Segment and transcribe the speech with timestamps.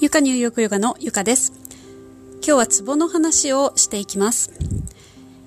[0.00, 1.52] ゆか入浴ヨガのゆかです。
[2.34, 4.52] 今日はツボの話をしていきます。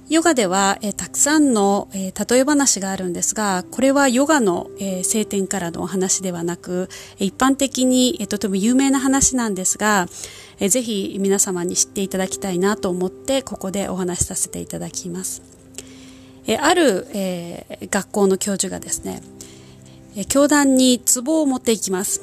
[0.10, 6.89] ヨガでは、え、たくさんの、えー、例え話があるんですが、これはヨガの、えー、聖典からのお話ではなく、
[7.20, 10.08] 一般的に、えー、とても有名な話なんですが、
[10.60, 15.44] えー、ぜひ皆様に知っていただきたいなと思って、ここでお話しさせていただきます。
[16.48, 19.21] えー、ある、えー、学校の教授がですね、
[20.16, 22.21] えー、教団に壺を持っていきます。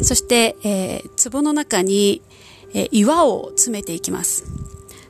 [0.00, 2.22] そして、えー、壺の中に、
[2.74, 4.44] えー、岩を詰めていきます。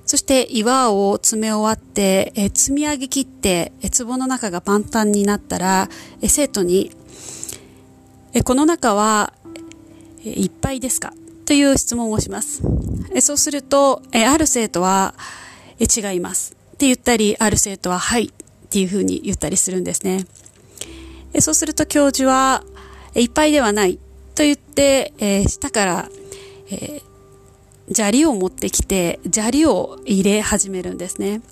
[0.04, 5.88] そして岩を詰め終わって、え積み上げ切って、え壺の中がパンタンになったら、
[6.20, 6.90] え生徒に、
[8.34, 9.32] えこの中は、
[10.24, 11.14] えいっぱいですか？
[11.46, 12.62] という質問をします。
[13.14, 15.14] えそうすると、えある生徒は、
[15.78, 20.26] え違いますって言ったり、ある生徒ははいっていうふうに言ったりするんですね。
[21.32, 22.64] えそうすると教授は、
[23.14, 23.98] えいっぱいではない
[24.43, 26.09] と言って、え下から、
[26.71, 27.02] えー
[27.93, 31.43] 砂利を持ってきて砂利を入れ始めるんですね。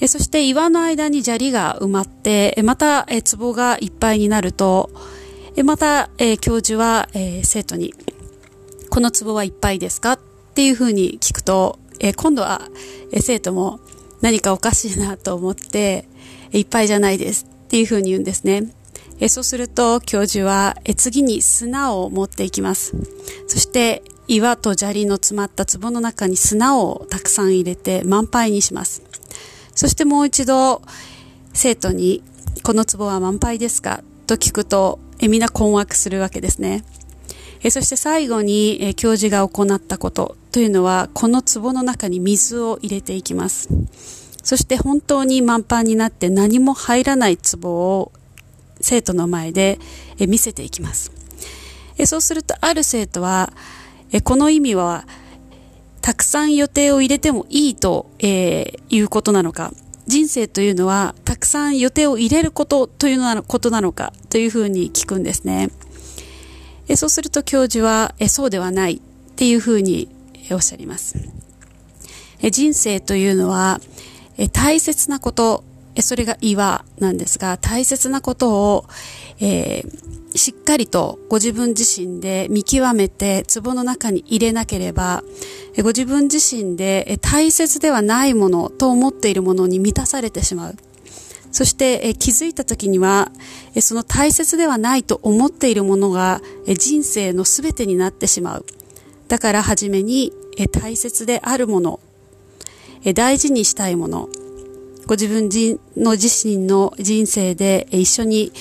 [0.00, 4.90] えそして岩の間に砂利が埋まってまたえ壺がいっぱいになると
[5.56, 7.94] えまたえ教授はえ生徒に
[8.90, 10.14] この壺はいっぱいですか？
[10.14, 10.18] っ
[10.54, 12.60] ていうふうに聞くとえ今度は
[13.12, 13.78] え生徒も
[14.20, 16.04] 何かおかしいなと思って
[16.52, 18.64] いっぱいじゃないですっていうふうに言うんですね。
[19.24, 22.92] えそうすると教授はえ次に砂を持っていきます。
[23.48, 29.00] そして岩と砂利の詰まった壺の中に砂をたくさん入れて満杯にします。
[29.74, 30.82] そしてもう一度
[31.54, 32.22] 生徒に
[32.62, 34.02] この壺は満杯ですか？
[34.26, 36.84] と聞くとえみんな困惑するわけですね。
[37.62, 43.70] えそして最後にえ教授が行ったことというのはこの壺の中に水を入れていきます。
[44.42, 48.12] そして本当に満杯になって何も入らない壺を
[48.80, 49.78] 生徒の前で
[50.18, 51.12] 見せていきます。
[52.06, 53.52] そうするとある生徒は
[54.22, 55.06] この意味は、
[56.00, 59.72] たくさん予定を入れてもいいと、え、いうことなのか、
[60.06, 65.70] 人生というのは、たくさん予定を入れることというのことなのか、というふうに聞くんですね。
[66.86, 69.00] えそうすると教授は、えそうではないっ
[69.34, 70.08] ていうふうに
[70.50, 71.16] おっしゃります。
[72.40, 73.80] え人生というのは、
[74.36, 75.64] え大切なこと、
[76.00, 78.84] それが岩なんですが、大切なことを、
[79.40, 85.22] えーしっかりとご自分自身で見極めて壺の中に入れなければ、
[85.78, 90.76] ご自分自身で大切ではないものと思っているものに満たされてしまう。
[91.52, 93.30] そして気づいた時には、
[93.80, 98.66] その大切ではないと思っているものが人生の全てになってしまう。
[99.28, 100.32] だから初めに
[100.72, 102.00] 大切であるもの、
[103.14, 104.28] 大事にしたいもの、
[105.06, 105.48] ご自分
[105.96, 108.52] の自身の人生で一緒に、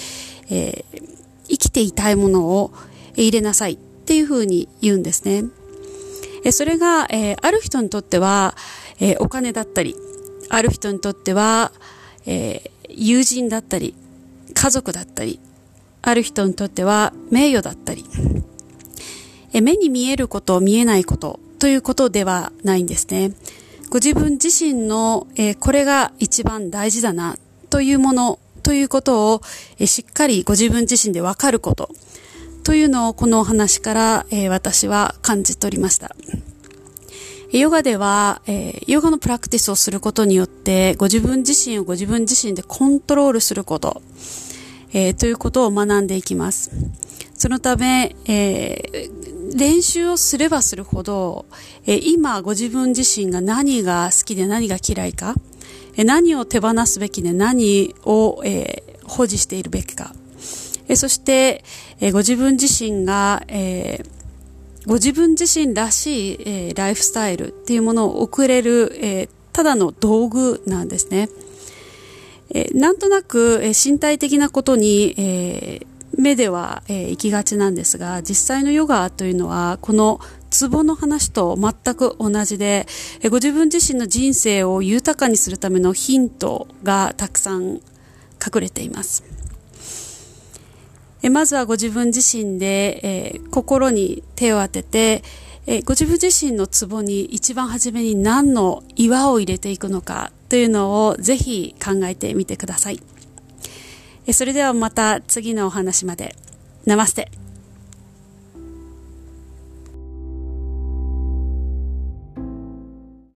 [0.49, 1.13] えー
[1.47, 2.71] 生きていたいものを
[3.15, 5.45] 入れなさいっていうふうに言うんですね。
[6.51, 8.55] それが、えある人にとっては、
[8.99, 9.95] えお金だったり、
[10.49, 11.71] ある人にとっては、
[12.25, 13.93] え友人だったり、
[14.53, 15.39] 家族だったり、
[16.01, 18.03] ある人にとっては名誉だったり、
[19.53, 23.31] え目に見えること、見えないことということではないんですね。
[23.93, 27.37] ご自分自身の、えこれが一番大事だな
[27.69, 29.41] というものということを、
[29.77, 31.91] えしっかりご自分自身でわかること
[32.63, 36.15] というのをこのお話から、え私は感じ取りました。
[37.51, 44.01] ヨガでは、えヨガのプラクティスをすることによって、ご自分自身をご自分自身でコントロールすること、
[44.91, 46.71] え、ということを学んでいきます。
[47.35, 49.22] そのため、えー、
[49.53, 51.45] 練習をすればするほど、
[51.85, 55.35] え、今ご自分自身が何が好きで何が嫌いか、
[55.95, 60.13] え何を手放すべきで何を、え、保持しているべきか。
[60.87, 61.63] えそして、
[61.99, 71.29] えご自分自身が、えー、ご自分自身らしい、え、ライフスタイルっていうものを送れる、え、ただの道具なんですね。
[72.55, 75.81] えなんとなく、え身体的なことに、え
[76.23, 82.87] 目では、え行きがちなんですが、実際のヨガというのは、このツボの話と全く同じで
[83.21, 89.23] え、ご自分自身の人生を豊かにするためのヒントがたくさん隠れています。
[91.21, 95.23] えまずはご自分自身で、えー、心に手を当てて、
[95.65, 102.99] え、ご自分自身のツボに一番初めに何の岩を入れていくのかというのをぜひ考えてみてください。
[104.31, 106.35] それではまた次のお話まで。
[106.85, 107.29] ナマステ。